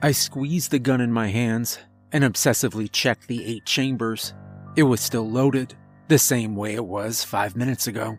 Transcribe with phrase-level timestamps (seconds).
[0.00, 1.78] I squeezed the gun in my hands
[2.12, 4.32] and obsessively checked the eight chambers.
[4.76, 5.74] It was still loaded,
[6.06, 8.16] the same way it was five minutes ago.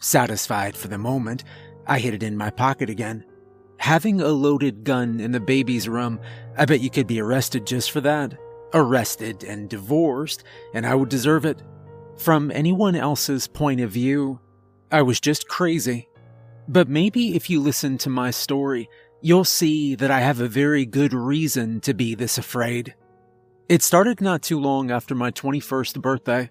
[0.00, 1.44] Satisfied for the moment,
[1.86, 3.24] I hid it in my pocket again.
[3.76, 6.18] Having a loaded gun in the baby's room,
[6.58, 8.36] I bet you could be arrested just for that.
[8.74, 10.42] Arrested and divorced,
[10.74, 11.62] and I would deserve it.
[12.16, 14.40] From anyone else's point of view,
[14.90, 16.08] I was just crazy.
[16.68, 18.88] But maybe if you listen to my story,
[19.20, 22.94] you'll see that I have a very good reason to be this afraid.
[23.68, 26.50] It started not too long after my 21st birthday.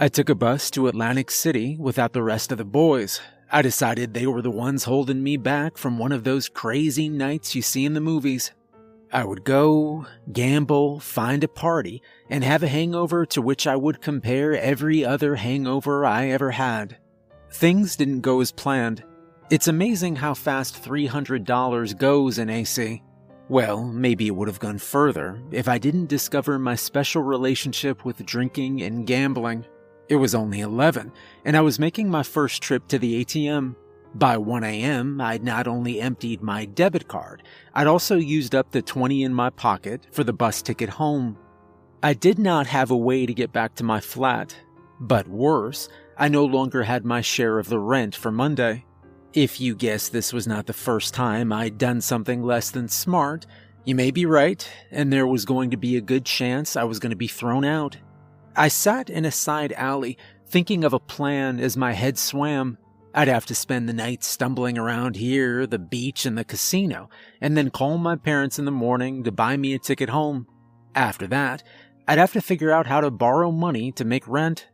[0.00, 3.20] I took a bus to Atlantic City without the rest of the boys.
[3.52, 7.54] I decided they were the ones holding me back from one of those crazy nights
[7.54, 8.50] you see in the movies.
[9.12, 14.00] I would go, gamble, find a party, and have a hangover to which I would
[14.00, 16.96] compare every other hangover I ever had.
[17.52, 19.04] Things didn't go as planned.
[19.50, 23.02] It's amazing how fast $300 goes in AC.
[23.50, 28.24] Well, maybe it would have gone further if I didn't discover my special relationship with
[28.24, 29.66] drinking and gambling.
[30.08, 31.12] It was only 11,
[31.44, 33.76] and I was making my first trip to the ATM.
[34.14, 37.42] By 1 a.m., I'd not only emptied my debit card,
[37.74, 41.36] I'd also used up the 20 in my pocket for the bus ticket home.
[42.02, 44.56] I did not have a way to get back to my flat,
[45.00, 48.86] but worse, I no longer had my share of the rent for Monday.
[49.34, 53.46] If you guess this was not the first time I'd done something less than smart,
[53.84, 57.00] you may be right, and there was going to be a good chance I was
[57.00, 57.96] going to be thrown out.
[58.54, 62.78] I sat in a side alley, thinking of a plan as my head swam.
[63.12, 67.10] I'd have to spend the night stumbling around here, the beach, and the casino,
[67.40, 70.46] and then call my parents in the morning to buy me a ticket home.
[70.94, 71.64] After that,
[72.06, 74.68] I'd have to figure out how to borrow money to make rent.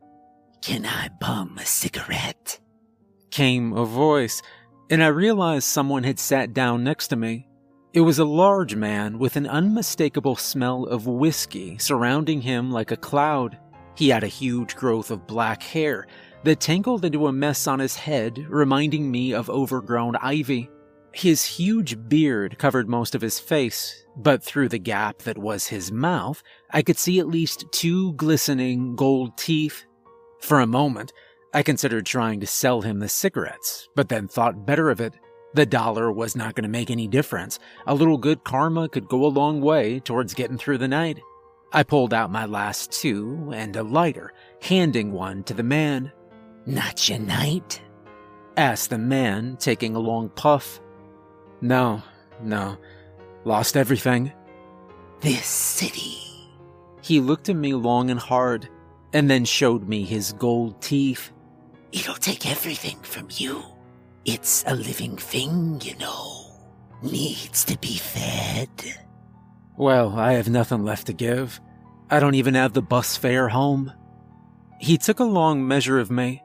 [0.60, 2.60] Can I bum a cigarette?
[3.30, 4.42] Came a voice,
[4.90, 7.46] and I realized someone had sat down next to me.
[7.92, 12.96] It was a large man with an unmistakable smell of whiskey surrounding him like a
[12.96, 13.58] cloud.
[13.96, 16.06] He had a huge growth of black hair
[16.44, 20.70] that tangled into a mess on his head, reminding me of overgrown ivy.
[21.12, 25.90] His huge beard covered most of his face, but through the gap that was his
[25.92, 29.84] mouth, I could see at least two glistening gold teeth.
[30.40, 31.12] For a moment,
[31.52, 35.14] I considered trying to sell him the cigarettes, but then thought better of it.
[35.52, 37.58] The dollar was not going to make any difference.
[37.86, 41.18] A little good karma could go a long way towards getting through the night.
[41.72, 46.12] I pulled out my last two and a lighter, handing one to the man.
[46.66, 47.82] Not your night?
[48.56, 50.80] asked the man, taking a long puff.
[51.60, 52.02] No,
[52.42, 52.76] no.
[53.44, 54.32] Lost everything.
[55.20, 56.18] This city.
[57.02, 58.68] He looked at me long and hard,
[59.12, 61.32] and then showed me his gold teeth.
[61.92, 63.62] It'll take everything from you.
[64.24, 66.46] It's a living thing, you know.
[67.02, 68.68] Needs to be fed.
[69.76, 71.60] Well, I have nothing left to give.
[72.10, 73.92] I don't even have the bus fare home.
[74.78, 76.42] He took a long measure of me.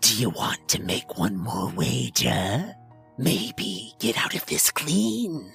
[0.00, 2.74] Do you want to make one more wager?
[3.18, 5.52] Maybe get out of this clean.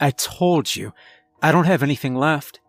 [0.00, 0.92] I told you,
[1.42, 2.60] I don't have anything left.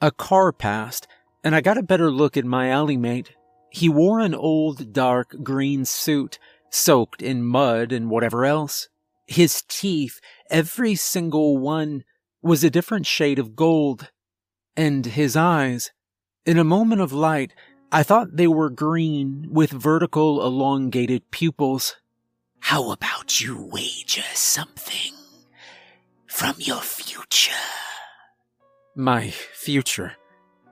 [0.00, 1.06] A car passed,
[1.44, 3.34] and I got a better look at my alley mate.
[3.70, 6.38] He wore an old, dark green suit,
[6.70, 8.88] soaked in mud and whatever else.
[9.26, 10.20] His teeth,
[10.50, 12.04] every single one,
[12.42, 14.10] was a different shade of gold.
[14.76, 15.90] And his eyes,
[16.46, 17.52] in a moment of light,
[17.90, 21.96] I thought they were green with vertical elongated pupils.
[22.60, 25.12] How about you wager something
[26.26, 27.52] from your future?
[28.94, 30.12] My future.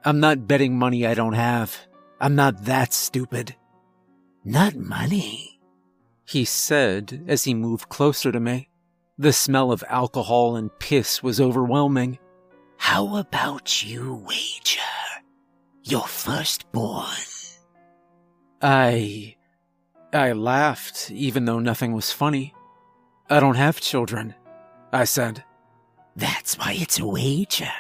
[0.05, 1.87] I'm not betting money I don't have.
[2.21, 3.55] I'm not that stupid.
[4.45, 5.61] Not money,
[6.25, 8.69] he said as he moved closer to me.
[9.19, 12.19] The smell of alcohol and piss was overwhelming.
[12.77, 14.81] How about you wager
[15.83, 17.07] your firstborn?
[18.61, 19.37] I.
[20.13, 22.55] I laughed, even though nothing was funny.
[23.29, 24.35] I don't have children,
[24.93, 25.45] I said.
[26.15, 27.73] That's why it's a wager,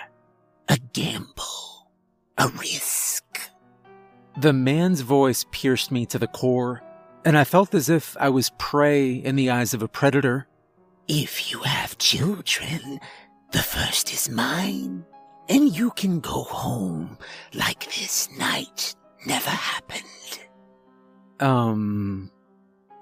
[0.68, 1.88] a gamble,
[2.36, 3.25] a risk.
[4.38, 6.82] The man's voice pierced me to the core,
[7.24, 10.46] and I felt as if I was prey in the eyes of a predator.
[11.08, 13.00] If you have children,
[13.52, 15.04] the first is mine,
[15.48, 17.16] and you can go home
[17.54, 18.94] like this night
[19.26, 20.02] never happened.
[21.40, 22.30] Um.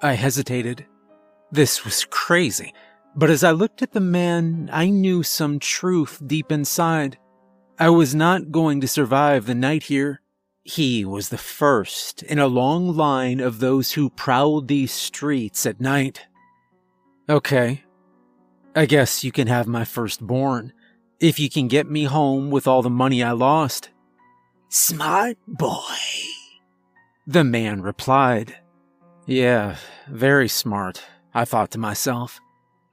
[0.03, 0.85] I hesitated.
[1.51, 2.75] This was crazy,
[3.17, 7.17] but as I looked at the man, I knew some truth deep inside.
[7.79, 10.21] I was not going to survive the night here.
[10.65, 15.81] He was the first in a long line of those who prowled these streets at
[15.81, 16.27] night.
[17.29, 17.85] Okay.
[18.75, 20.73] I guess you can have my firstborn,
[21.21, 23.91] If you can get me home with all the money I lost.
[24.69, 25.79] Smart boy.
[27.27, 28.57] The man replied.
[29.27, 29.77] Yeah,
[30.09, 31.03] very smart,
[31.33, 32.41] I thought to myself.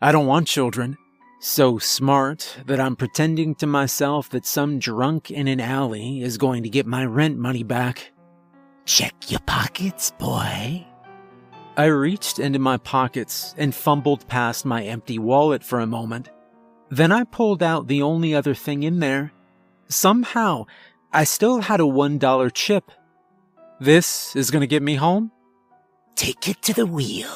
[0.01, 0.97] I don't want children.
[1.43, 6.61] So smart that I'm pretending to myself that some drunk in an alley is going
[6.61, 8.11] to get my rent money back.
[8.85, 10.85] Check your pockets, boy.
[11.75, 16.29] I reached into my pockets and fumbled past my empty wallet for a moment.
[16.91, 19.31] Then I pulled out the only other thing in there.
[19.89, 20.67] Somehow,
[21.11, 22.91] I still had a $1 chip.
[23.79, 25.31] This is going to get me home?
[26.15, 27.33] Take it to the wheel.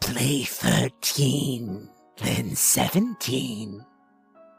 [0.00, 1.90] Play 13,
[2.22, 3.84] then 17.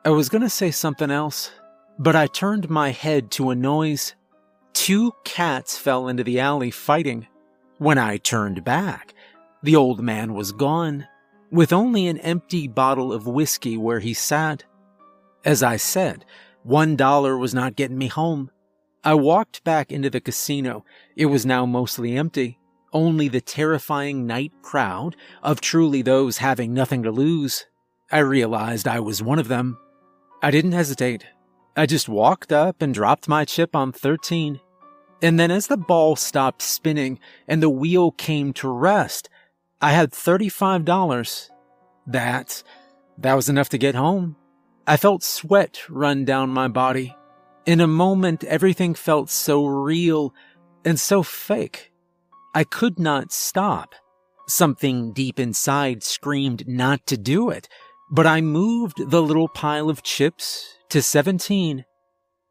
[0.05, 1.51] I was going to say something else,
[1.97, 4.15] but I turned my head to a noise.
[4.73, 7.27] Two cats fell into the alley fighting.
[7.77, 9.13] When I turned back,
[9.61, 11.07] the old man was gone,
[11.51, 14.63] with only an empty bottle of whiskey where he sat.
[15.45, 16.25] As I said,
[16.63, 18.51] one dollar was not getting me home.
[19.03, 20.85] I walked back into the casino.
[21.15, 22.57] It was now mostly empty.
[22.93, 27.65] Only the terrifying night crowd of truly those having nothing to lose.
[28.11, 29.79] I realized I was one of them.
[30.43, 31.25] I didn't hesitate.
[31.75, 34.59] I just walked up and dropped my chip on 13.
[35.23, 37.17] And then as the ball stopped spinning
[37.47, 39.29] and the wheel came to rest,
[39.81, 41.49] I had $35.
[42.07, 42.61] That,
[43.17, 44.35] that was enough to get home.
[44.85, 47.15] I felt sweat run down my body.
[47.65, 50.35] In a moment, everything felt so real
[50.83, 51.92] and so fake.
[52.53, 53.95] I could not stop.
[54.47, 57.67] Something deep inside screamed not to do it,
[58.11, 61.85] but I moved the little pile of chips to 17.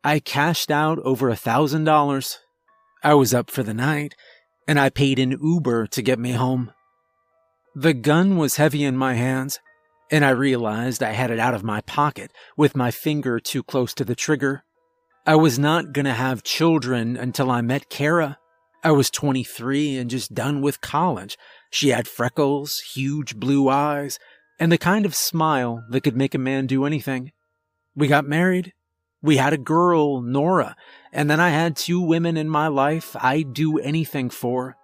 [0.03, 2.41] I cashed out over a thousand dollars.
[3.05, 4.15] I was up for the night,
[4.67, 6.73] and I paid an Uber to get me home.
[7.75, 9.61] The gun was heavy in my hands,
[10.11, 13.95] and I realized I had it out of my pocket with my finger too close
[13.95, 14.65] to the trigger.
[15.25, 18.39] I was not going to have children until I met Kara.
[18.84, 21.38] I was 23 and just done with college.
[21.70, 24.19] She had freckles, huge blue eyes,
[24.58, 27.32] and the kind of smile that could make a man do anything.
[27.94, 28.73] We got married.
[29.23, 30.75] We had a girl, Nora,
[31.12, 34.76] and then I had two women in my life I'd do anything for.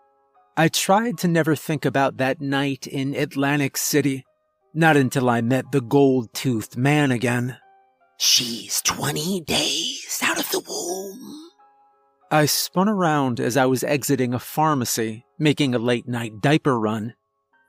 [0.56, 4.24] I tried to never think about that night in Atlantic City,
[4.72, 7.58] not until I met the gold toothed man again.
[8.16, 11.37] She's 20 days out of the womb.
[12.30, 17.14] I spun around as I was exiting a pharmacy, making a late night diaper run.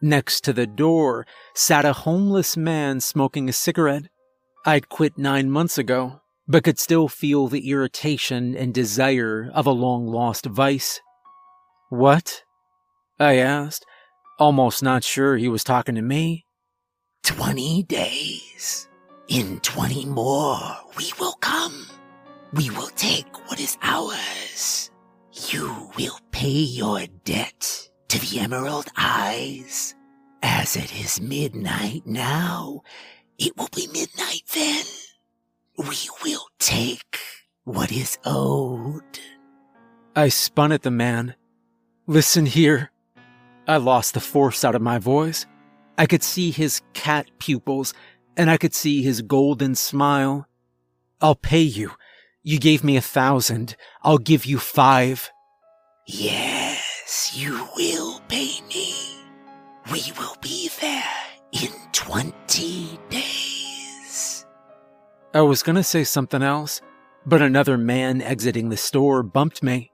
[0.02, 1.26] Next to the door
[1.56, 4.10] sat a homeless man smoking a cigarette.
[4.66, 9.72] I'd quit nine months ago, but could still feel the irritation and desire of a
[9.72, 11.00] long lost vice.
[11.90, 12.44] What?
[13.18, 13.86] I asked,
[14.38, 16.46] almost not sure he was talking to me.
[17.24, 18.90] Twenty days.
[19.30, 20.60] In twenty more,
[20.98, 21.86] we will come.
[22.52, 24.90] We will take what is ours.
[25.50, 29.94] You will pay your debt to the Emerald Eyes.
[30.42, 32.82] As it is midnight now,
[33.38, 34.84] it will be midnight then.
[35.78, 37.20] We will take
[37.66, 39.20] what is owed.
[40.16, 41.36] I spun at the man.
[42.08, 42.92] Listen here.
[43.68, 45.46] I lost the force out of my voice.
[46.00, 47.94] I could see his cat pupils,
[48.36, 50.48] and I could see his golden smile.
[51.22, 51.92] I'll pay you.
[52.44, 53.76] You gave me a thousand.
[54.02, 55.30] I'll give you five.
[56.08, 58.94] Yes, you will pay me.
[59.92, 61.04] We will be there
[61.52, 64.46] in twenty days.
[65.34, 66.82] I was gonna say something else,
[67.26, 69.92] but another man exiting the store bumped me.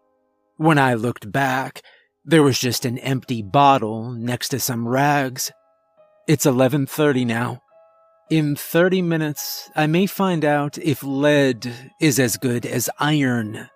[0.57, 1.81] When I looked back,
[2.23, 5.51] there was just an empty bottle next to some rags.
[6.27, 7.61] It's 11:30 now.
[8.31, 13.69] In 30 minutes, I may find out if lead is as good as iron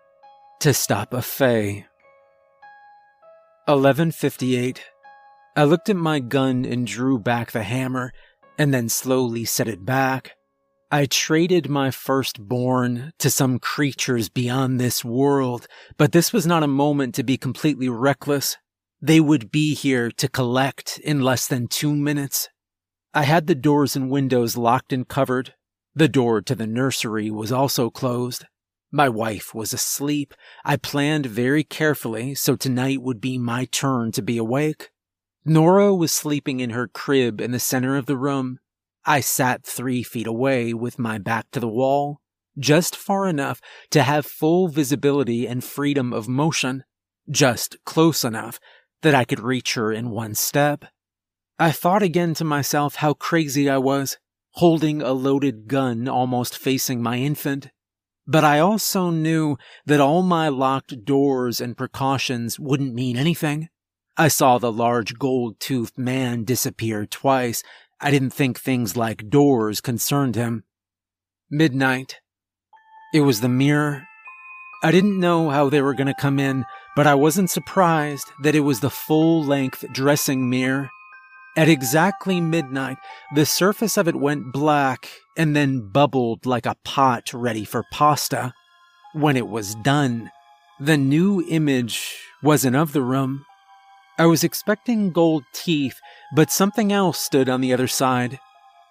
[0.61, 1.85] to stop a Fae.
[3.67, 4.79] 11:58.
[5.55, 8.11] I looked at my gun and drew back the hammer
[8.57, 10.31] and then slowly set it back.
[10.89, 16.67] I traded my firstborn to some creatures beyond this world, but this was not a
[16.67, 18.57] moment to be completely reckless.
[18.99, 22.49] They would be here to collect in less than two minutes.
[23.13, 25.55] I had the doors and windows locked and covered.
[25.95, 28.45] The door to the nursery was also closed.
[28.91, 30.33] My wife was asleep.
[30.63, 34.89] I planned very carefully so tonight would be my turn to be awake.
[35.43, 38.59] Nora was sleeping in her crib in the center of the room.
[39.05, 42.21] I sat three feet away with my back to the wall,
[42.57, 46.83] just far enough to have full visibility and freedom of motion,
[47.29, 48.59] just close enough
[49.01, 50.85] that I could reach her in one step.
[51.61, 54.17] I thought again to myself how crazy I was.
[54.53, 57.69] holding a loaded gun almost facing my infant.
[58.25, 63.69] But I also knew that all my locked doors and precautions wouldn't mean anything.
[64.17, 67.63] I saw the large gold toothed man disappear twice.
[68.01, 70.63] I didn't think things like doors concerned him.
[71.49, 72.19] Midnight.
[73.13, 74.07] It was the mirror.
[74.83, 78.55] I didn't know how they were going to come in, but I wasn't surprised that
[78.55, 80.89] it was the full length dressing mirror.
[81.59, 82.99] At exactly midnight,
[83.35, 88.53] the surface of it went black and then bubbled like a pot ready for pasta.
[89.11, 90.31] When it was done,
[90.79, 93.45] the new image wasn't of the room.
[94.17, 95.99] I was expecting gold teeth,
[96.33, 98.39] but something else stood on the other side.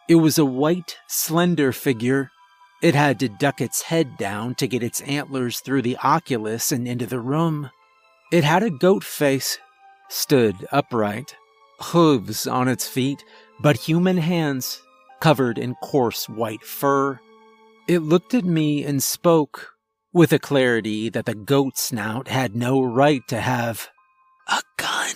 [0.07, 2.31] It was a white, slender figure.
[2.83, 6.87] It had to duck its head down to get its antlers through the oculus and
[6.87, 7.71] into the room.
[8.31, 9.57] It had a goat face,
[10.11, 11.35] stood upright,
[11.81, 13.25] hooves on its feet,
[13.61, 14.83] but human hands
[15.21, 17.21] covered in coarse white fur.
[17.89, 19.75] It looked at me and spoke
[20.13, 23.89] with a clarity that the goat snout had no right to have.
[24.49, 25.15] A gun.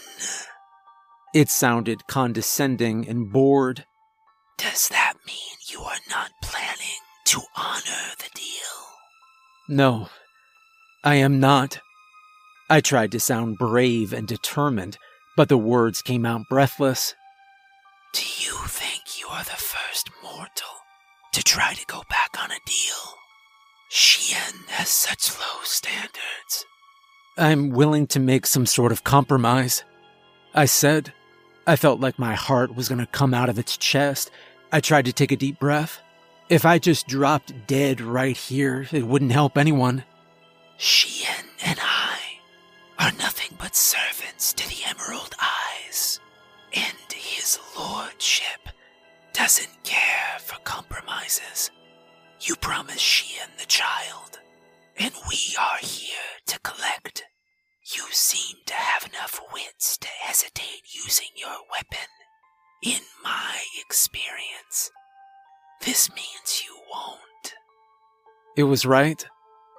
[1.34, 3.86] It sounded condescending and bored.
[4.58, 8.46] Does that mean you are not planning to honor the deal?
[9.68, 10.08] No,
[11.02, 11.80] I am not.
[12.68, 14.98] I tried to sound brave and determined,
[15.36, 17.14] but the words came out breathless.
[18.12, 20.68] Do you think you are the first mortal
[21.32, 23.14] to try to go back on a deal?
[23.90, 26.66] Shien has such low standards.
[27.38, 29.84] I'm willing to make some sort of compromise.
[30.54, 31.12] I said.
[31.66, 34.30] I felt like my heart was going to come out of its chest.
[34.72, 36.00] I tried to take a deep breath.
[36.48, 40.04] If I just dropped dead right here, it wouldn't help anyone.
[40.78, 41.91] Shien and I
[43.02, 46.20] are nothing but servants to the Emerald Eyes,
[46.72, 48.68] and his lordship
[49.32, 51.72] doesn't care for compromises.
[52.40, 54.38] You promised Shien the child,
[54.96, 57.24] and we are here to collect.
[57.92, 62.08] You seem to have enough wits to hesitate using your weapon.
[62.84, 64.92] In my experience,
[65.84, 67.54] this means you won't.
[68.56, 69.26] It was right.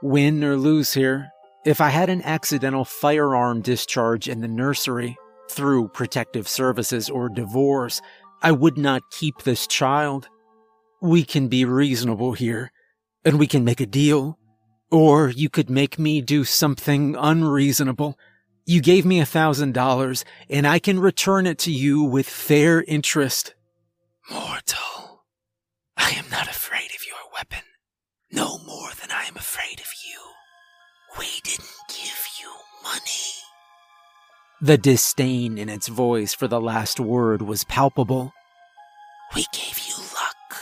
[0.02, 1.33] Win or lose here.
[1.66, 5.18] If I had an accidental firearm discharge in the nursery,
[5.50, 8.02] through protective services or divorce,
[8.42, 10.28] I would not keep this child.
[11.02, 12.72] We can be reasonable here,
[13.24, 14.38] and we can make a deal.
[14.92, 18.18] Or you could make me do something unreasonable.
[18.66, 22.84] You gave me a thousand dollars, and I can return it to you with fair
[22.84, 23.56] interest.
[24.30, 25.24] Mortal,
[25.96, 27.64] I am not afraid of your weapon,
[28.32, 30.33] no more than I am afraid of you.
[31.18, 32.50] We didn't give you
[32.84, 33.32] money.
[34.62, 38.34] The disdain in its voice for the last word was palpable.
[39.36, 40.62] We gave you luck,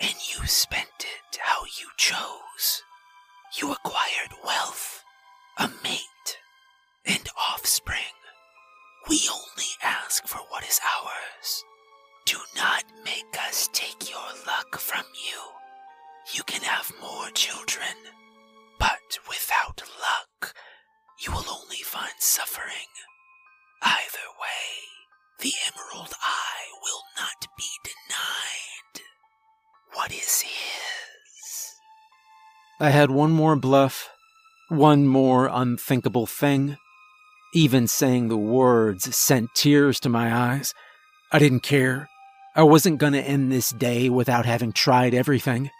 [0.00, 2.82] and you spent it how you chose.
[3.60, 5.02] You acquired wealth,
[5.58, 6.38] a mate,
[7.06, 7.98] and offspring.
[9.08, 11.64] We only ask for what is ours.
[12.26, 15.38] Do not make us take your luck from you.
[16.34, 17.94] You can have more children,
[18.78, 20.54] but without luck,
[21.24, 22.92] you will only find suffering.
[23.82, 29.04] Either way, the Emerald Eye will not be denied.
[29.94, 31.74] What is his?
[32.80, 34.08] I had one more bluff,
[34.68, 36.76] one more unthinkable thing.
[37.54, 40.74] Even saying the words sent tears to my eyes.
[41.32, 42.08] I didn't care.
[42.54, 45.70] I wasn't gonna end this day without having tried everything.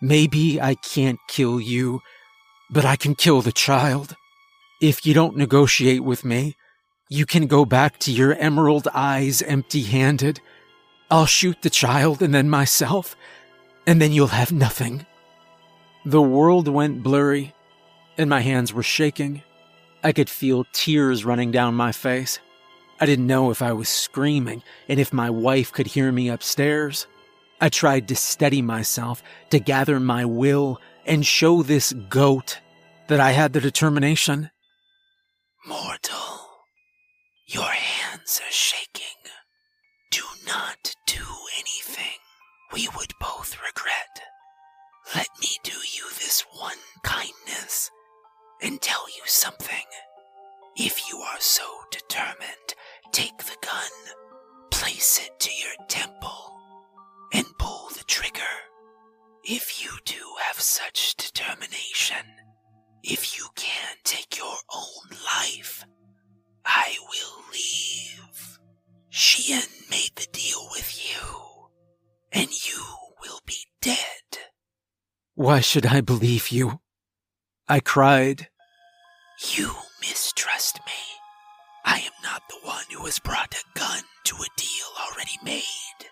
[0.00, 2.00] Maybe I can't kill you,
[2.70, 4.16] but I can kill the child.
[4.80, 6.56] If you don't negotiate with me,
[7.08, 10.40] you can go back to your emerald eyes empty handed.
[11.10, 13.16] I'll shoot the child and then myself,
[13.86, 15.06] and then you'll have nothing.
[16.04, 17.54] The world went blurry,
[18.18, 19.42] and my hands were shaking.
[20.02, 22.38] I could feel tears running down my face.
[22.98, 27.06] I didn't know if I was screaming and if my wife could hear me upstairs.
[27.60, 32.60] I tried to steady myself, to gather my will, and show this goat
[33.08, 34.50] that I had the determination.
[35.66, 36.48] Mortal,
[37.46, 39.02] your hands are shaking.
[40.10, 41.24] Do not do
[41.58, 42.18] anything
[42.72, 44.22] we would both regret.
[45.14, 47.90] Let me do you this one kindness
[48.62, 49.86] and tell you something.
[50.76, 52.74] If you are so determined,
[53.12, 53.90] take the gun,
[54.70, 56.52] place it to your temple,
[57.32, 58.42] and pull the trigger.
[59.48, 62.26] If you do have such determination,
[63.04, 65.84] if you can take your own life,
[66.64, 68.58] I will leave.
[69.08, 71.68] Shien made the deal with you,
[72.32, 72.82] and you
[73.22, 73.96] will be dead.
[75.36, 76.80] Why should I believe you?
[77.68, 78.48] I cried.
[79.54, 80.92] You mistrust me.
[81.84, 86.10] I am not the one who has brought a gun to a deal already made.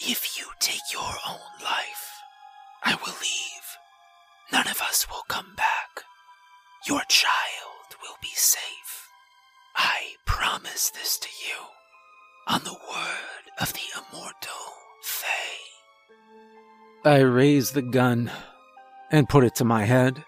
[0.00, 2.13] If you take your own life,
[2.84, 3.78] I will leave.
[4.52, 6.04] None of us will come back.
[6.86, 9.08] Your child will be safe.
[9.76, 11.56] I promise this to you
[12.46, 14.64] on the word of the immortal
[15.02, 15.64] Fae.
[17.04, 18.30] I raised the gun
[19.10, 20.24] and put it to my head.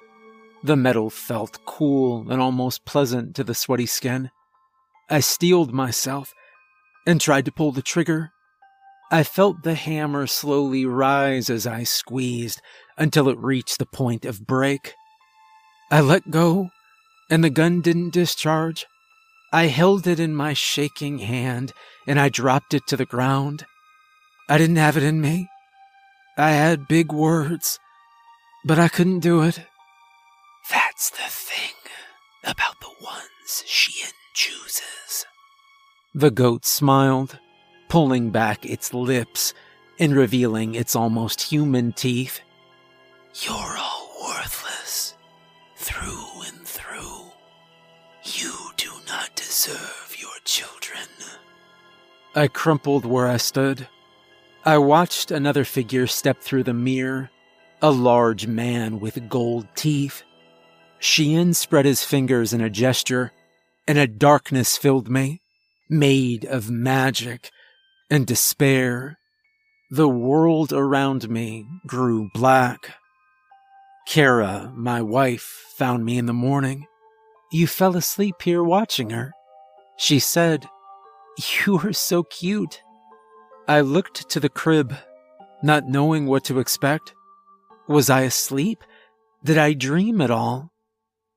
[0.63, 4.31] The metal felt cool and almost pleasant to the sweaty skin.
[5.09, 6.35] I steeled myself
[7.07, 8.33] and tried to pull the trigger.
[9.11, 12.61] I felt the hammer slowly rise as I squeezed
[12.99, 14.95] until it reached the point of break.
[15.91, 16.71] I let go,
[17.31, 18.87] and the gun didn't discharge.
[19.53, 21.73] I held it in my shaking hand
[22.07, 23.65] and I dropped it to the ground.
[24.49, 25.49] I didn't have it in me.
[26.37, 27.79] I had big words,
[28.65, 29.61] but I couldn't do it.
[30.71, 31.75] That's the thing
[32.45, 35.25] about the ones Shien chooses.
[36.15, 37.39] The goat smiled,
[37.89, 39.55] pulling back its lips
[39.99, 42.41] and revealing its almost human teeth.
[43.43, 45.15] You're all worthless,
[45.77, 47.33] through and through.
[48.25, 51.09] You do not deserve your children.
[52.35, 53.89] I crumpled where I stood.
[54.65, 57.31] I watched another figure step through the mirror,
[57.81, 60.23] a large man with gold teeth.
[60.99, 63.33] Shien spread his fingers in a gesture,
[63.87, 65.41] and a darkness filled me,
[65.89, 67.51] made of magic
[68.11, 69.19] and despair.
[69.91, 72.95] The world around me grew black.
[74.07, 76.87] Kara, my wife, found me in the morning.
[77.53, 79.33] You fell asleep here watching her.
[79.97, 80.69] She said,
[81.65, 82.83] You were so cute.
[83.69, 84.95] I looked to the crib,
[85.63, 87.15] not knowing what to expect.
[87.89, 88.83] Was I asleep?
[89.45, 90.73] Did I dream at all?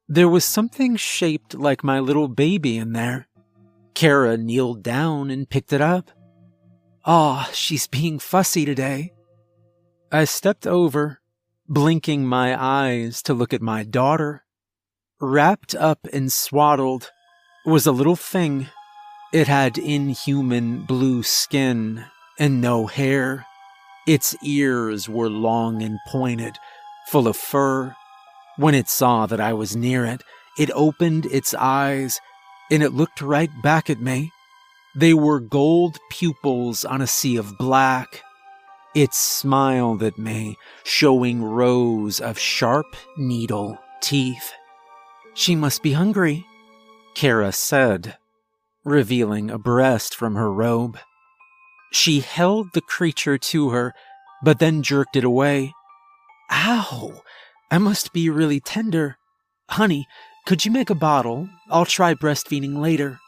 [0.08, 3.28] There was something shaped like my little baby in there.
[3.94, 6.10] Kara kneeled down and picked it up.
[7.12, 9.14] Ah, oh, she's being fussy today.
[10.12, 11.20] I stepped over,
[11.68, 14.44] blinking my eyes to look at my daughter.
[15.20, 17.10] Wrapped up and swaddled
[17.66, 18.68] was a little thing.
[19.34, 22.06] It had inhuman blue skin
[22.38, 23.48] and no hair.
[24.06, 26.58] Its ears were long and pointed,
[27.08, 27.96] full of fur.
[28.58, 30.22] When it saw that I was near it,
[30.60, 32.22] it opened its eyes
[32.70, 34.32] and it looked right back at me.
[35.00, 38.22] They were gold pupils on a sea of black.
[38.94, 44.52] It smiled at me, showing rows of sharp needle teeth.
[45.34, 46.46] She must be hungry,
[47.16, 48.18] Kara said,
[48.84, 51.00] revealing a breast from her robe.
[51.94, 53.94] She held the creature to her,
[54.44, 55.72] but then jerked it away.
[56.52, 57.22] Ow!
[57.72, 59.18] I must be really tender.
[59.70, 60.08] Honey,
[60.46, 61.48] could you make a bottle?
[61.70, 63.22] I'll try breastfeeding later.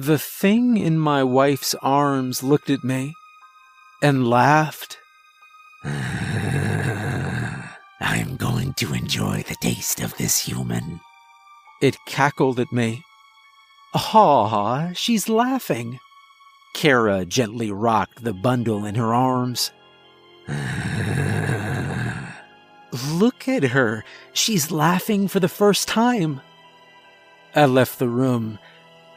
[0.00, 3.16] The thing in my wife's arms looked at me
[4.00, 4.96] and laughed.
[8.00, 11.00] I'm going to enjoy the taste of this human.
[11.82, 13.02] It cackled at me.
[13.92, 15.98] Aw, she's laughing.
[16.74, 19.72] Kara gently rocked the bundle in her arms.
[23.10, 24.04] Look at her.
[24.32, 26.40] She's laughing for the first time.
[27.52, 28.60] I left the room.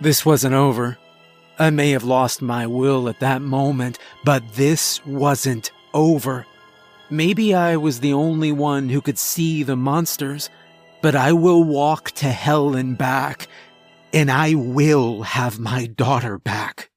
[0.01, 0.97] This wasn't over.
[1.59, 6.47] I may have lost my will at that moment, but this wasn't over.
[7.11, 10.49] Maybe I was the only one who could see the monsters,
[11.03, 13.47] but I will walk to hell and back,
[14.11, 16.89] and I will have my daughter back.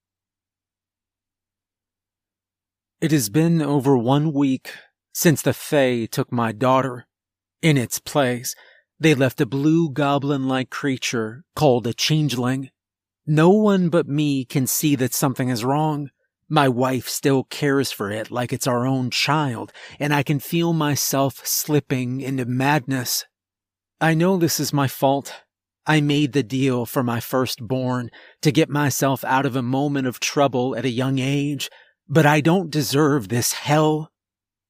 [3.02, 4.72] It has been over one week
[5.12, 7.06] since the Fae took my daughter.
[7.60, 8.54] In its place,
[8.98, 12.70] they left a blue goblin like creature called a changeling.
[13.26, 16.10] No one but me can see that something is wrong.
[16.48, 20.74] My wife still cares for it like it's our own child, and I can feel
[20.74, 23.24] myself slipping into madness.
[23.98, 25.32] I know this is my fault.
[25.86, 28.10] I made the deal for my firstborn
[28.42, 31.70] to get myself out of a moment of trouble at a young age,
[32.06, 34.10] but I don't deserve this hell.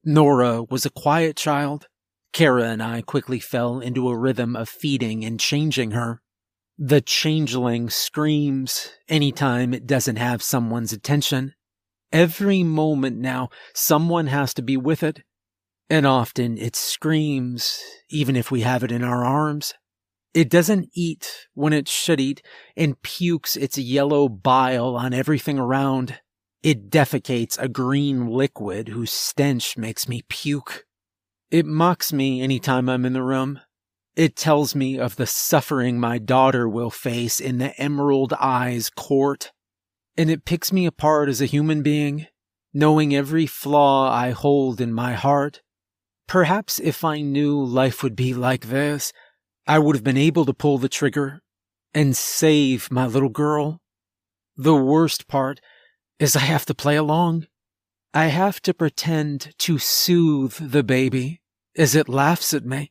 [0.05, 1.87] Nora was a quiet child.
[2.33, 6.21] Kara and I quickly fell into a rhythm of feeding and changing her.
[6.79, 11.55] The changeling screams anytime it doesn't have someone's attention.
[12.11, 15.23] Every moment now, someone has to be with it.
[15.89, 19.75] And often it screams, even if we have it in our arms.
[20.33, 22.43] It doesn't eat when it should eat
[22.77, 26.19] and pukes its yellow bile on everything around.
[26.65, 30.87] It defecates a green liquid whose stench makes me puke.
[31.53, 33.61] It mocks me anytime I'm in the room.
[34.17, 39.53] It tells me of the suffering my daughter will face in the Emerald Eyes court.
[40.17, 42.29] And it picks me apart as a human being,
[42.73, 45.63] knowing every flaw I hold in my heart.
[46.29, 49.13] Perhaps if I knew life would be like this,
[49.67, 51.43] I would have been able to pull the trigger
[51.93, 53.81] and save my little girl.
[54.57, 55.61] The worst part
[56.21, 57.47] is I have to play along.
[58.13, 61.41] I have to pretend to soothe the baby
[61.77, 62.91] as it laughs at me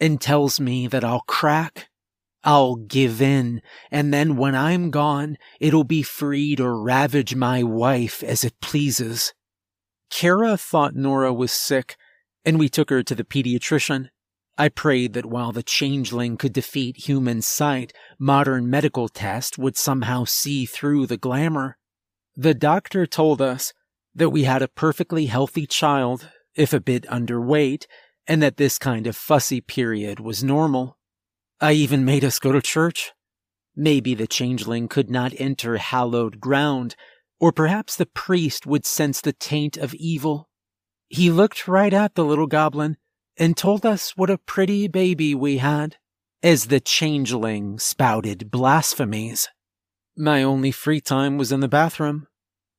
[0.00, 1.88] and tells me that I'll crack.
[2.42, 8.22] I'll give in, and then when I'm gone, it'll be free to ravage my wife
[8.22, 9.32] as it pleases.
[10.10, 11.96] Kara thought Nora was sick,
[12.44, 14.10] and we took her to the pediatrician.
[14.56, 20.24] I prayed that while the changeling could defeat human sight, modern medical tests would somehow
[20.24, 21.78] see through the glamour.
[22.36, 23.72] The doctor told us
[24.14, 27.86] that we had a perfectly healthy child, if a bit underweight,
[28.26, 30.96] and that this kind of fussy period was normal.
[31.60, 33.12] I even made us go to church.
[33.76, 36.94] Maybe the changeling could not enter hallowed ground,
[37.40, 40.48] or perhaps the priest would sense the taint of evil.
[41.08, 42.96] He looked right at the little goblin
[43.36, 45.96] and told us what a pretty baby we had,
[46.42, 49.48] as the changeling spouted blasphemies.
[50.16, 52.28] My only free time was in the bathroom.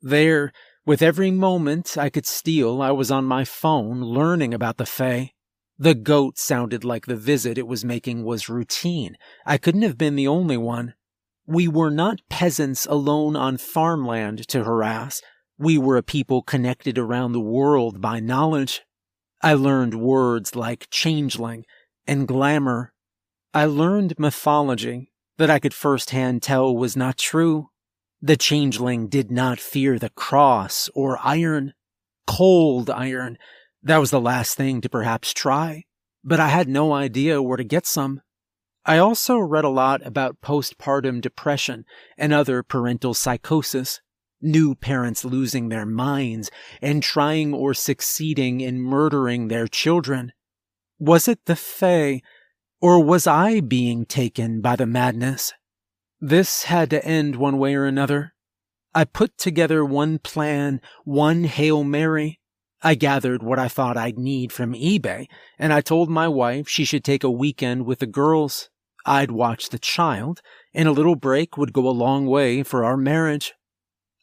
[0.02, 0.54] There,
[0.86, 5.34] with every moment I could steal, I was on my phone learning about the Fae.
[5.78, 9.18] The goat sounded like the visit it was making was routine.
[9.46, 10.94] I couldn't have been the only one.
[11.46, 15.22] We were not peasants alone on farmland to harass.
[15.58, 18.84] We were a people connected around the world by knowledge.
[19.42, 21.66] I learned words like changeling
[22.08, 22.94] and glamour.
[23.54, 27.70] I learned mythology that I could firsthand tell was not true.
[28.22, 31.74] The changeling did not fear the cross or iron,
[32.26, 33.38] cold iron.
[33.86, 35.84] That was the last thing to perhaps try,
[36.24, 38.22] but I had no idea where to get some.
[38.84, 41.86] I also read a lot about postpartum depression
[42.18, 44.02] and other parental psychosis
[44.42, 50.32] new parents losing their minds and trying or succeeding in murdering their children.
[51.00, 52.22] Was it the Fae,
[52.82, 55.54] or was I being taken by the madness?
[56.20, 58.34] This had to end one way or another.
[58.94, 62.40] I put together one plan, one Hail Mary.
[62.82, 66.86] I gathered what I thought I'd need from eBay, and I told my wife she
[66.86, 68.70] should take a weekend with the girls.
[69.06, 70.42] I'd watch the child,
[70.74, 73.54] and a little break would go a long way for our marriage.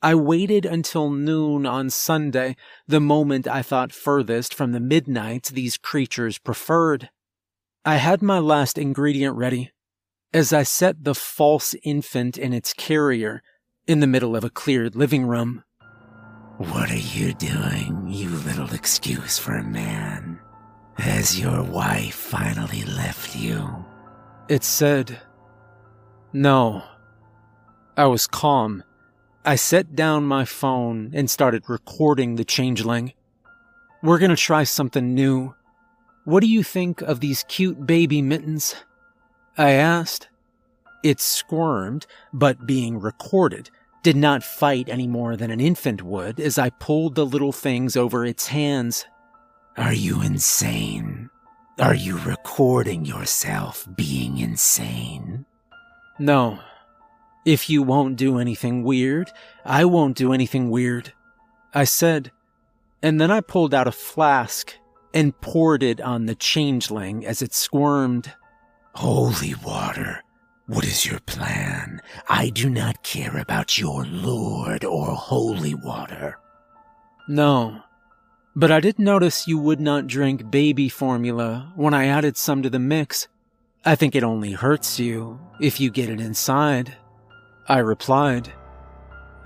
[0.02, 2.56] I waited until noon on Sunday,
[2.88, 7.10] the moment I thought furthest from the midnight these creatures preferred.
[7.84, 9.70] I had my last ingredient ready.
[10.32, 13.42] As I set the false infant in its carrier
[13.86, 15.62] in the middle of a cleared living room.
[16.58, 20.38] What are you doing, you little excuse for a man?
[20.98, 23.84] Has your wife finally left you?
[24.48, 25.20] It said,
[26.32, 26.82] No.
[27.96, 28.84] I was calm
[29.44, 33.12] I set down my phone and started recording the changeling.
[34.00, 35.56] We're gonna try something new.
[36.24, 38.76] What do you think of these cute baby mittens?
[39.58, 40.28] I asked.
[41.02, 43.68] It squirmed, but being recorded,
[44.02, 47.96] did not fight any more than an infant would as I pulled the little things
[47.96, 49.06] over its hands.
[49.76, 51.30] Are you insane?
[51.78, 55.46] Are you recording yourself being insane?
[56.18, 56.58] No,
[57.44, 59.30] if you won't do anything weird,
[59.64, 61.12] I won't do anything weird.
[61.74, 62.30] I said,
[63.02, 64.74] and then I pulled out a flask
[65.14, 68.32] and poured it on the changeling as it squirmed.
[68.94, 70.22] Holy water,
[70.72, 72.00] what is your plan?
[72.28, 76.38] I do not care about your lord or holy water.
[77.28, 77.82] No,
[78.56, 82.70] but I did notice you would not drink baby formula when I added some to
[82.70, 83.28] the mix.
[83.84, 86.96] I think it only hurts you if you get it inside.
[87.68, 88.50] I replied.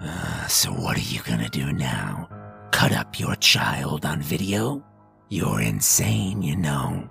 [0.01, 2.29] Uh, so what are you gonna do now?
[2.71, 4.85] Cut up your child on video?
[5.29, 7.11] You're insane, you know.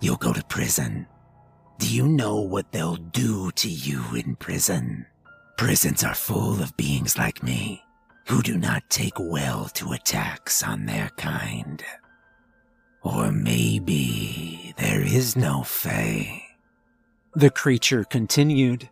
[0.00, 1.08] You'll go to prison.
[1.80, 5.06] Do you know what they'll do to you in prison?
[5.56, 7.82] Prisons are full of beings like me
[8.26, 11.82] who do not take well to attacks on their kind.
[13.02, 16.42] Or maybe there is no Fae.
[17.34, 18.90] The creature continued.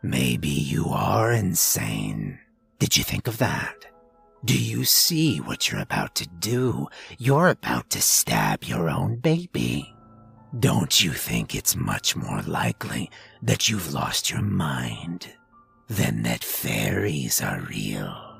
[0.00, 2.38] Maybe you are insane.
[2.78, 3.86] Did you think of that?
[4.44, 6.86] Do you see what you're about to do?
[7.18, 9.92] You're about to stab your own baby.
[10.58, 13.08] Don't you think it's much more likely
[13.40, 15.28] that you've lost your mind
[15.86, 18.36] than that fairies are real?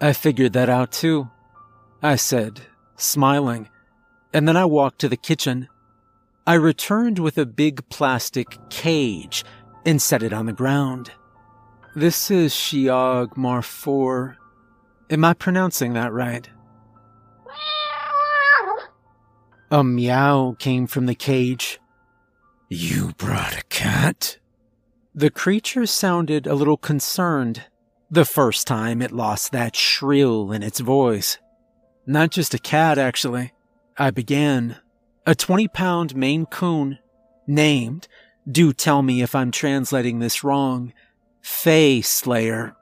[0.00, 1.30] I figured that out too,
[2.02, 2.62] I said,
[2.96, 3.68] smiling,
[4.32, 5.68] and then I walked to the kitchen.
[6.48, 9.44] I returned with a big plastic cage
[9.86, 11.12] and set it on the ground.
[11.94, 14.34] This is Shiog Marfor.
[15.10, 16.48] Am I pronouncing that right?
[19.70, 21.80] A meow came from the cage.
[22.68, 24.38] You brought a cat?
[25.14, 27.64] The creature sounded a little concerned
[28.10, 31.38] the first time it lost that shrill in its voice.
[32.06, 33.52] Not just a cat, actually.
[33.96, 34.76] I began.
[35.26, 36.98] A 20 pound Maine Coon,
[37.46, 38.08] named,
[38.50, 40.92] do tell me if I'm translating this wrong,
[41.40, 42.76] Fey Slayer.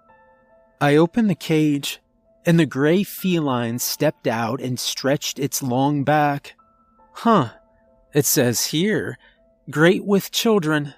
[0.81, 2.01] I opened the cage,
[2.45, 6.55] and the gray feline stepped out and stretched its long back.
[7.13, 7.51] Huh,
[8.13, 9.19] it says here,
[9.71, 10.95] great with children.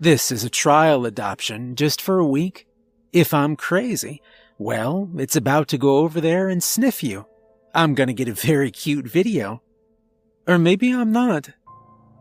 [0.00, 2.66] This is a trial adoption just for a week.
[3.12, 4.22] If I'm crazy,
[4.58, 7.26] well, it's about to go over there and sniff you.
[7.74, 9.62] I'm gonna get a very cute video.
[10.46, 11.50] Or maybe I'm not.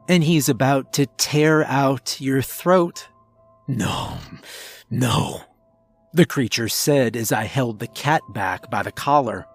[0.08, 3.08] And he's about to tear out your throat.
[3.68, 4.18] No,
[4.90, 5.42] no,
[6.14, 9.46] the creature said as I held the cat back by the collar.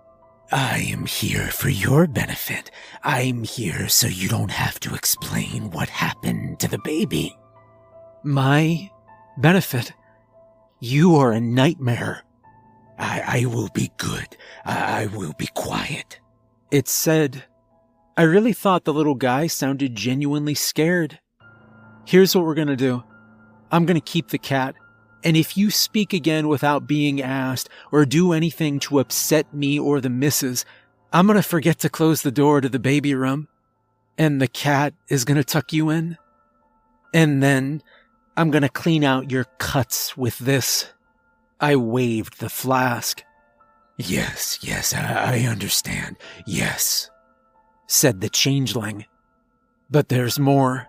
[0.52, 2.70] I am here for your benefit.
[3.02, 7.36] I'm here so you don't have to explain what happened to the baby.
[8.22, 8.90] My
[9.38, 9.92] benefit?
[10.78, 12.22] You are a nightmare.
[12.98, 14.36] I, I will be good.
[14.64, 16.20] I, I will be quiet.
[16.70, 17.44] It said.
[18.16, 21.18] I really thought the little guy sounded genuinely scared.
[22.06, 23.02] Here's what we're gonna do.
[23.70, 24.76] I'm gonna keep the cat,
[25.26, 30.00] and if you speak again without being asked or do anything to upset me or
[30.00, 30.64] the missus,
[31.12, 33.48] I'm gonna forget to close the door to the baby room,
[34.16, 36.16] and the cat is gonna tuck you in.
[37.12, 37.82] And then
[38.36, 40.92] I'm gonna clean out your cuts with this.
[41.60, 43.24] I waved the flask.
[43.96, 46.18] Yes, yes, I, I understand.
[46.46, 47.10] Yes,
[47.88, 49.06] said the changeling.
[49.90, 50.86] But there's more.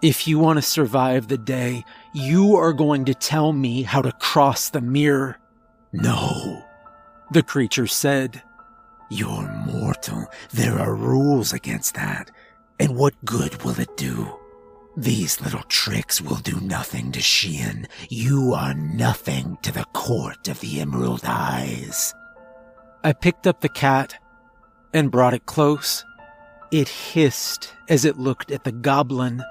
[0.00, 4.12] If you want to survive the day, you are going to tell me how to
[4.12, 5.38] cross the mirror.
[5.92, 6.64] No,
[7.30, 8.42] the creature said.
[9.10, 10.26] You're mortal.
[10.50, 12.30] There are rules against that.
[12.78, 14.38] And what good will it do?
[14.96, 17.86] These little tricks will do nothing to Sheehan.
[18.08, 22.14] You are nothing to the court of the Emerald Eyes.
[23.04, 24.20] I picked up the cat
[24.92, 26.04] and brought it close.
[26.70, 29.42] It hissed as it looked at the goblin.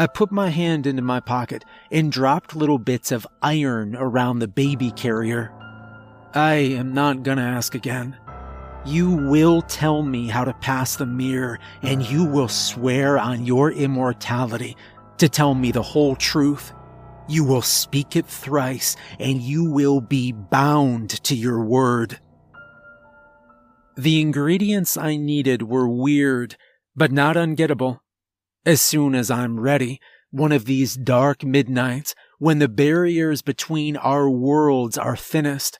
[0.00, 4.46] I put my hand into my pocket and dropped little bits of iron around the
[4.46, 5.52] baby carrier.
[6.34, 8.16] I am not gonna ask again.
[8.86, 13.72] You will tell me how to pass the mirror, and you will swear on your
[13.72, 14.76] immortality
[15.16, 16.72] to tell me the whole truth.
[17.28, 22.20] You will speak it thrice, and you will be bound to your word.
[23.96, 26.56] The ingredients I needed were weird,
[26.94, 27.98] but not ungettable.
[28.68, 29.98] As soon as I'm ready,
[30.30, 35.78] one of these dark midnights, when the barriers between our worlds are thinnest,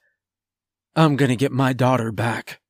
[0.96, 2.62] I'm gonna get my daughter back.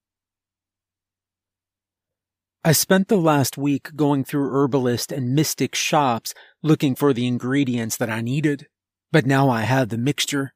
[2.64, 7.96] I spent the last week going through herbalist and mystic shops looking for the ingredients
[7.98, 8.66] that I needed,
[9.12, 10.52] but now I had the mixture.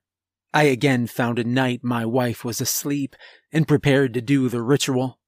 [0.52, 3.14] I again found a night my wife was asleep
[3.52, 5.20] and prepared to do the ritual.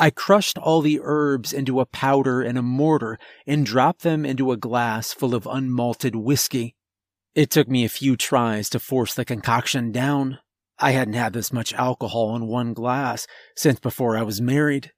[0.00, 4.50] I crushed all the herbs into a powder and a mortar and dropped them into
[4.50, 6.74] a glass full of unmalted whiskey.
[7.34, 10.38] It took me a few tries to force the concoction down.
[10.78, 14.92] I hadn't had this much alcohol in one glass since before I was married.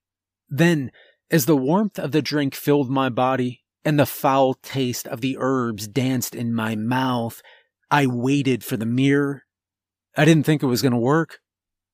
[0.49, 0.93] Then
[1.33, 5.37] as the warmth of the drink filled my body and the foul taste of the
[5.37, 7.43] herbs danced in my mouth,
[7.91, 9.43] I waited for the mirror.
[10.17, 11.41] I didn't think it was going to work.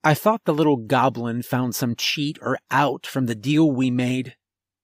[0.04, 4.36] I thought the little goblin found some cheat or out from the deal we made.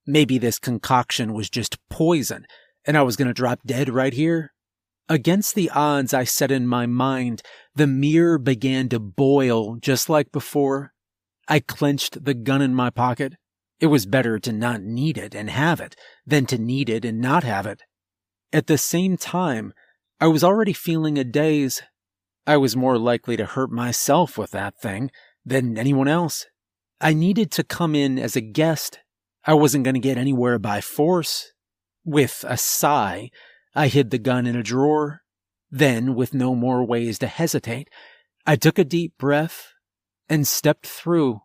[0.06, 2.46] Maybe this concoction was just poison
[2.84, 4.52] and I was going to drop dead right here.
[5.08, 7.42] Against the odds I set in my mind,
[7.74, 10.92] the mirror began to boil just like before.
[11.46, 13.34] I clenched the gun in my pocket
[13.84, 15.96] it was better to not need it and have it
[16.26, 17.82] than to need it and not have it.
[18.52, 19.74] At the same time,
[20.20, 21.82] I was already feeling a daze.
[22.46, 25.10] I was more likely to hurt myself with that thing
[25.44, 26.46] than anyone else.
[27.00, 28.98] I needed to come in as a guest.
[29.44, 31.52] I wasn't going to get anywhere by force.
[32.04, 33.30] With a sigh,
[33.74, 35.22] I hid the gun in a drawer.
[35.70, 37.88] Then, with no more ways to hesitate,
[38.46, 39.72] I took a deep breath
[40.28, 41.40] and stepped through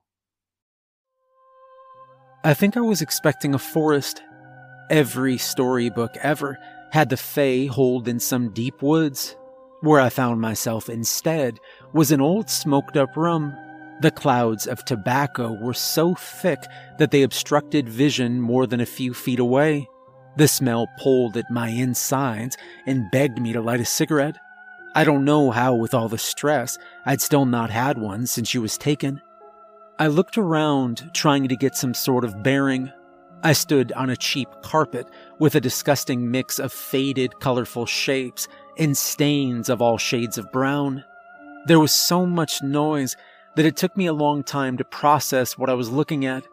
[2.42, 4.22] I think I was expecting a forest.
[4.90, 6.58] Every storybook ever
[6.94, 9.36] had the Fae holed in some deep woods.
[9.82, 11.60] Where I found myself instead
[11.94, 13.56] was an old smoked up room.
[14.02, 16.60] The clouds of tobacco were so thick
[16.98, 19.88] that they obstructed vision more than a few feet away.
[20.36, 24.38] The smell pulled at my insides and begged me to light a cigarette.
[24.96, 28.58] I don't know how, with all the stress, I'd still not had one since she
[28.58, 29.22] was taken.
[29.98, 32.92] I looked around, trying to get some sort of bearing.
[33.44, 35.08] I stood on a cheap carpet
[35.40, 38.48] with a disgusting mix of faded, colorful shapes
[38.80, 41.04] and stains of all shades of brown.
[41.66, 43.16] There was so much noise
[43.56, 46.48] that it took me a long time to process what I was looking at.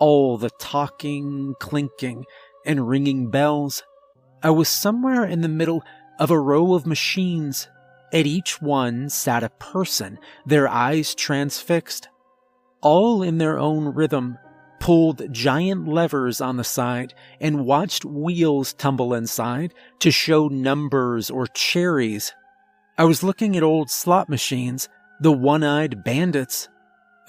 [0.00, 2.24] All the talking, clinking,
[2.66, 3.82] and ringing bells.
[4.42, 5.82] I was somewhere in the middle
[6.18, 7.68] of a row of machines.
[8.12, 12.08] At each one sat a person, their eyes transfixed
[12.80, 14.38] all in their own rhythm,
[14.80, 21.46] pulled giant levers on the side and watched wheels tumble inside to show numbers or
[21.48, 22.32] cherries.
[22.96, 24.88] I was looking at old slot machines,
[25.20, 26.68] the one eyed bandits.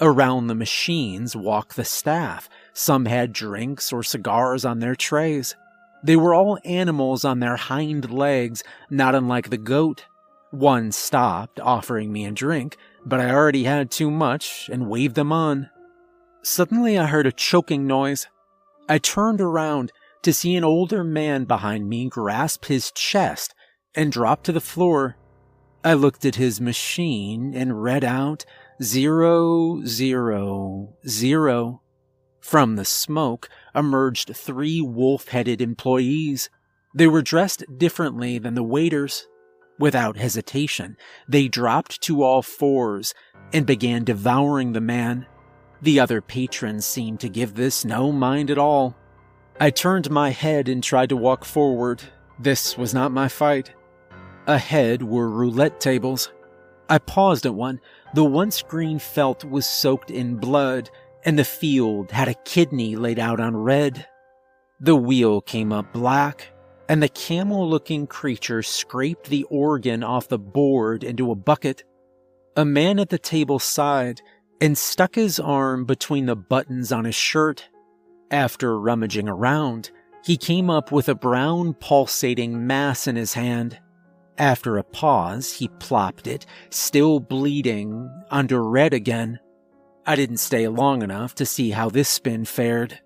[0.00, 2.48] Around the machines walked the staff.
[2.72, 5.54] Some had drinks or cigars on their trays.
[6.02, 10.06] They were all animals on their hind legs, not unlike the goat.
[10.50, 15.32] One stopped, offering me a drink, but I already had too much and waved them
[15.32, 15.68] on.
[16.42, 18.26] Suddenly, I heard a choking noise.
[18.88, 23.54] I turned around to see an older man behind me grasp his chest
[23.94, 25.16] and drop to the floor.
[25.84, 28.44] I looked at his machine and read out
[28.82, 31.82] zero, zero, zero.
[32.40, 36.50] From the smoke emerged three wolf headed employees.
[36.94, 39.26] They were dressed differently than the waiters.
[39.78, 40.96] Without hesitation,
[41.28, 43.14] they dropped to all fours
[43.52, 45.26] and began devouring the man.
[45.82, 48.96] The other patrons seemed to give this no mind at all.
[49.58, 52.02] I turned my head and tried to walk forward.
[52.38, 53.72] This was not my fight.
[54.46, 56.30] Ahead were roulette tables.
[56.88, 57.80] I paused at one.
[58.14, 60.90] The once green felt was soaked in blood,
[61.24, 64.06] and the field had a kidney laid out on red.
[64.80, 66.48] The wheel came up black,
[66.88, 71.84] and the camel looking creature scraped the organ off the board into a bucket.
[72.56, 74.20] A man at the table sighed
[74.60, 77.68] and stuck his arm between the buttons on his shirt.
[78.30, 79.90] After rummaging around,
[80.24, 83.78] he came up with a brown pulsating mass in his hand.
[84.38, 89.38] After a pause, he plopped it, still bleeding, under red again.
[90.06, 93.00] I didn't stay long enough to see how this spin fared.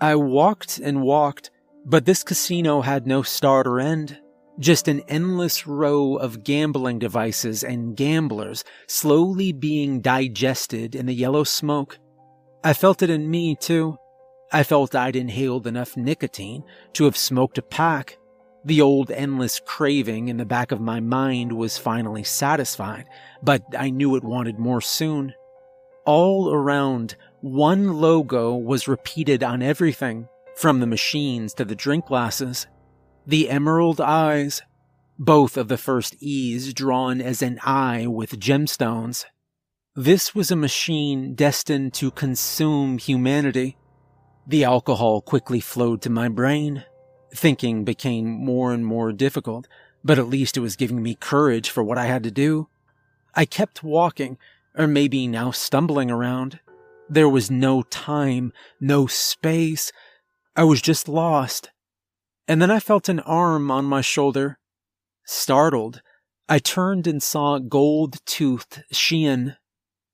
[0.00, 1.50] I walked and walked,
[1.84, 4.18] but this casino had no start or end,
[4.58, 11.44] just an endless row of gambling devices and gamblers slowly being digested in the yellow
[11.44, 11.98] smoke.
[12.62, 13.98] I felt it in me, too.
[14.52, 16.62] I felt I'd inhaled enough nicotine
[16.94, 18.18] to have smoked a pack.
[18.64, 23.06] The old endless craving in the back of my mind was finally satisfied,
[23.42, 25.34] but I knew it wanted more soon.
[26.06, 32.66] All around, one logo was repeated on everything from the machines to the drink glasses,
[33.26, 34.62] the emerald eyes,
[35.18, 39.24] both of the first E's drawn as an eye with gemstones.
[39.96, 43.76] This was a machine destined to consume humanity.
[44.46, 46.84] The alcohol quickly flowed to my brain.
[47.34, 49.68] Thinking became more and more difficult,
[50.02, 52.68] but at least it was giving me courage for what I had to do.
[53.34, 54.36] I kept walking,
[54.76, 56.60] or maybe now stumbling around.
[57.08, 59.92] There was no time, no space,
[60.56, 61.70] I was just lost.
[62.46, 64.58] And then I felt an arm on my shoulder.
[65.24, 66.02] Startled,
[66.48, 69.56] I turned and saw gold toothed Sheehan.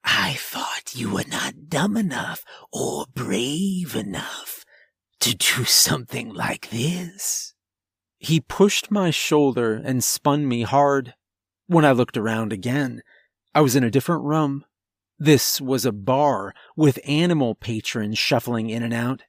[0.05, 4.65] I thought you were not dumb enough or brave enough
[5.21, 7.55] to do something like this.
[8.19, 11.15] He pushed my shoulder and spun me hard.
[11.67, 13.03] When I looked around again,
[13.55, 14.65] I was in a different room.
[15.19, 19.23] This was a bar with animal patrons shuffling in and out.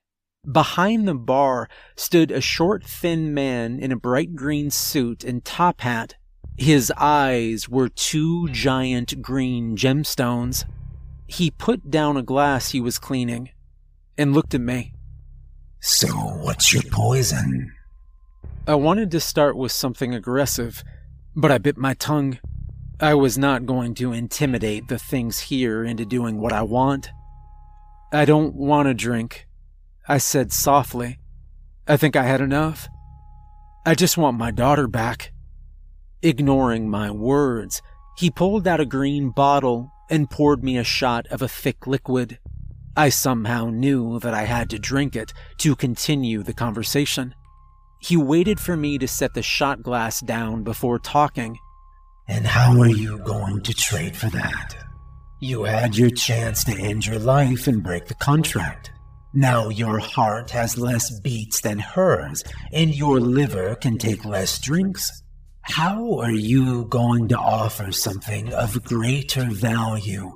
[0.49, 5.81] Behind the bar stood a short, thin man in a bright green suit and top
[5.81, 6.15] hat.
[6.57, 10.65] His eyes were two giant green gemstones.
[11.27, 13.51] He put down a glass he was cleaning
[14.17, 14.93] and looked at me.
[15.79, 17.71] So, what's your poison?
[18.67, 20.83] I wanted to start with something aggressive,
[21.35, 22.39] but I bit my tongue.
[22.99, 27.09] I was not going to intimidate the things here into doing what I want.
[28.11, 29.47] I don't want to drink.
[30.07, 31.19] I said softly.
[31.87, 32.87] I think I had enough.
[33.85, 35.31] I just want my daughter back.
[36.21, 37.81] Ignoring my words,
[38.17, 42.39] he pulled out a green bottle and poured me a shot of a thick liquid.
[42.95, 47.33] I somehow knew that I had to drink it to continue the conversation.
[47.99, 51.57] He waited for me to set the shot glass down before talking.
[52.27, 54.75] And how are you going to trade for that?
[55.39, 58.91] You had your chance to end your life and break the contract.
[59.33, 65.23] Now your heart has less beats than hers, and your liver can take less drinks.
[65.61, 70.33] How are you going to offer something of greater value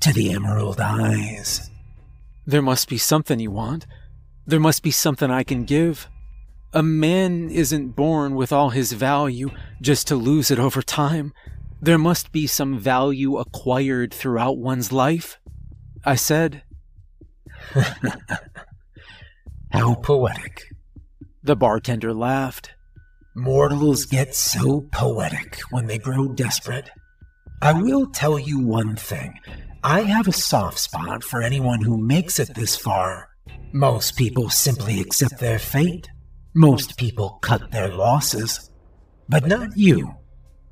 [0.00, 1.68] to the Emerald Eyes?
[2.46, 3.86] There must be something you want.
[4.46, 6.08] There must be something I can give.
[6.72, 9.50] A man isn't born with all his value
[9.82, 11.34] just to lose it over time.
[11.82, 15.38] There must be some value acquired throughout one's life.
[16.02, 16.62] I said.
[19.72, 20.64] How poetic.
[21.42, 22.70] The bartender laughed.
[23.34, 26.90] Mortals get so poetic when they grow desperate.
[27.62, 29.38] I will tell you one thing.
[29.82, 33.28] I have a soft spot for anyone who makes it this far.
[33.72, 36.08] Most people simply accept their fate.
[36.54, 38.70] Most people cut their losses.
[39.28, 40.14] But not you.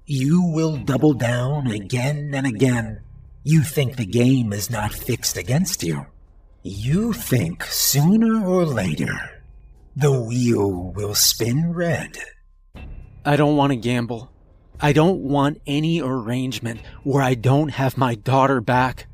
[0.04, 3.00] You will double down again and again.
[3.42, 6.06] You think the game is not fixed against you.
[6.62, 9.42] You think sooner or later
[9.96, 12.18] the wheel will spin red.
[13.24, 14.30] I don't want to gamble.
[14.78, 19.06] I don't want any arrangement where I don't have my daughter back.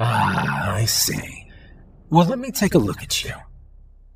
[0.00, 1.50] Ah, I see.
[2.08, 3.34] Well, let me take a look at you.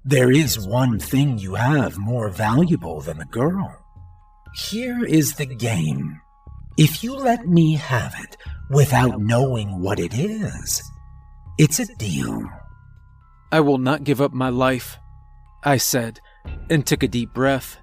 [0.02, 3.76] There is one thing you have more valuable than a girl.
[4.54, 6.18] Here is the game.
[6.78, 8.38] If you let me have it
[8.70, 10.82] without knowing what it is,
[11.58, 12.48] it's a deal.
[13.50, 14.98] I will not give up my life,
[15.62, 16.20] I said,
[16.70, 17.76] and took a deep breath.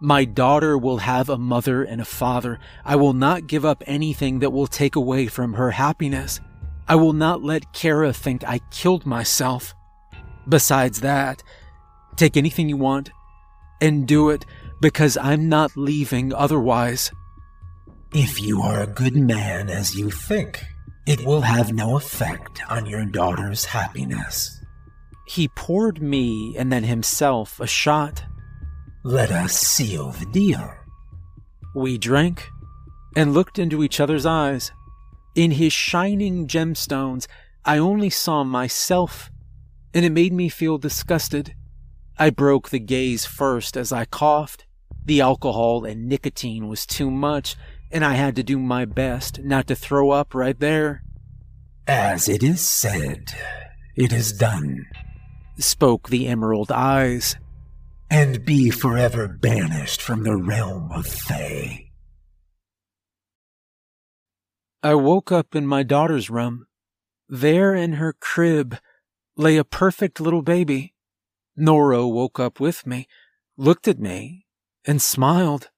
[0.00, 2.60] My daughter will have a mother and a father.
[2.84, 6.40] I will not give up anything that will take away from her happiness.
[6.86, 9.74] I will not let Kara think I killed myself.
[10.48, 11.42] Besides that,
[12.16, 13.10] take anything you want
[13.80, 14.46] and do it
[14.80, 17.10] because I'm not leaving otherwise.
[18.14, 20.62] If you are a good man as you think,
[21.08, 24.62] it will have no effect on your daughter's happiness.
[25.26, 28.22] He poured me and then himself a shot.
[29.04, 30.70] Let us seal the deal.
[31.74, 32.46] We drank
[33.16, 34.70] and looked into each other's eyes.
[35.34, 37.26] In his shining gemstones,
[37.64, 39.30] I only saw myself,
[39.94, 41.54] and it made me feel disgusted.
[42.18, 44.66] I broke the gaze first as I coughed.
[45.06, 47.56] The alcohol and nicotine was too much,
[47.90, 51.02] and I had to do my best not to throw up right there.
[51.86, 53.32] As it is said,
[53.96, 54.86] it is done,
[55.58, 57.36] spoke the emerald eyes.
[58.10, 61.90] And be forever banished from the realm of Fae.
[64.82, 66.66] I woke up in my daughter's room.
[67.28, 68.78] There in her crib
[69.36, 70.94] lay a perfect little baby.
[71.56, 73.08] Nora woke up with me,
[73.56, 74.46] looked at me,
[74.86, 75.70] and smiled.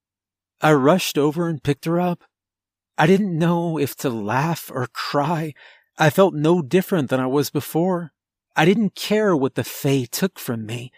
[0.60, 2.24] I rushed over and picked her up.
[2.98, 5.54] I didn't know if to laugh or cry.
[5.96, 8.12] I felt no different than I was before.
[8.56, 10.92] I didn't care what the Fae took from me.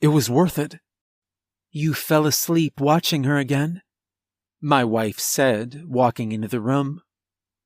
[0.00, 0.76] It was worth it.
[1.70, 3.82] You fell asleep watching her again?
[4.60, 7.02] My wife said, walking into the room.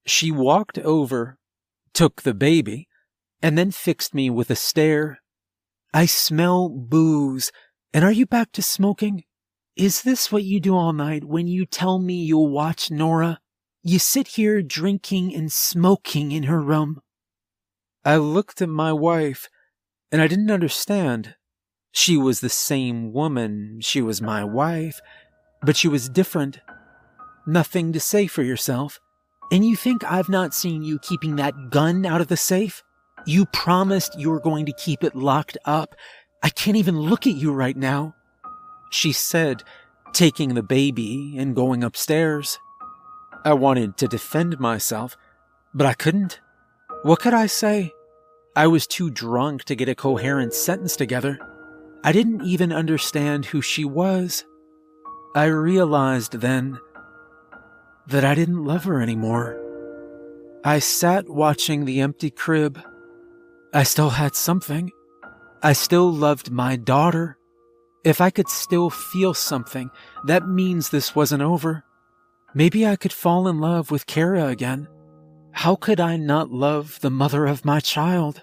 [0.05, 1.39] She walked over,
[1.95, 2.89] took the baby,
[3.41, 5.21] and then fixed me with a stare.
[5.95, 7.53] I smell booze,
[7.95, 9.25] and are you back to smoking?
[9.77, 13.41] Is this what you do all night when you tell me you'll watch Nora?
[13.83, 17.01] You sit here drinking and smoking in her room.
[18.05, 19.49] I looked at my wife,
[20.11, 21.37] and I didn't understand.
[21.91, 25.01] She was the same woman, she was my wife,
[25.63, 26.61] but she was different.
[27.47, 29.01] Nothing to say for yourself.
[29.51, 32.83] And you think I've not seen you keeping that gun out of the safe?
[33.25, 35.95] You promised you were going to keep it locked up.
[36.43, 38.15] I can't even look at you right now
[38.93, 39.63] she said,
[40.13, 42.59] taking the baby and going upstairs.
[43.45, 45.17] I wanted to defend myself,
[45.75, 46.41] but I couldn't.
[47.03, 47.93] What could I say?
[48.55, 51.39] I was too drunk to get a coherent sentence together.
[52.05, 54.45] I didn't even understand who she was.
[55.35, 56.79] I realized then
[58.07, 59.59] that I didn't love her anymore.
[60.65, 62.79] I sat watching the empty crib.
[63.73, 64.91] I still had something.
[65.63, 67.39] I still loved my daughter.
[68.05, 69.91] If I could still feel something,
[70.25, 71.85] that means this wasn't over.
[72.55, 74.89] Maybe I could fall in love with Kara again.
[75.53, 78.43] How could I not love the mother of my child?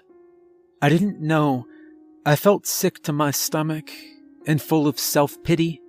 [0.80, 1.66] I didn't know.
[2.24, 3.90] I felt sick to my stomach
[4.46, 5.82] and full of self pity.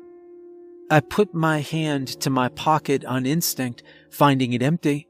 [0.89, 5.07] I put my hand to my pocket on instinct, finding it empty.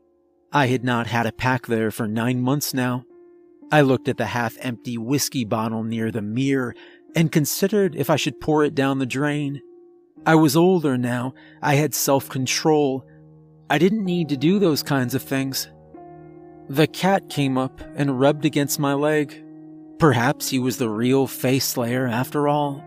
[0.51, 3.05] I had not had a pack there for nine months now.
[3.71, 6.75] I looked at the half empty whiskey bottle near the mirror
[7.15, 9.61] and considered if I should pour it down the drain.
[10.25, 11.33] I was older now.
[11.61, 13.05] I had self control.
[13.69, 15.69] I didn't need to do those kinds of things.
[16.69, 19.43] The cat came up and rubbed against my leg.
[19.97, 22.83] Perhaps he was the real Fae slayer after all,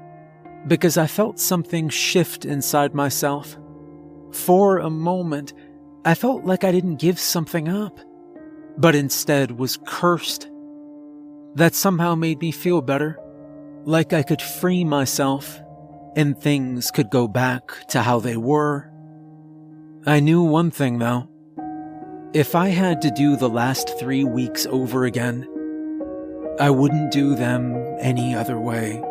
[0.67, 3.57] because I felt something shift inside myself.
[4.33, 5.53] For a moment,
[6.05, 7.99] I felt like I didn't give something up,
[8.77, 10.51] but instead was cursed.
[11.55, 13.19] That somehow made me feel better,
[13.87, 15.61] like I could free myself
[16.17, 18.91] and things could go back to how they were.
[20.07, 21.29] I knew one thing though.
[22.33, 25.49] If I had to do the last three weeks over again,
[26.59, 29.03] I wouldn't do them any other way.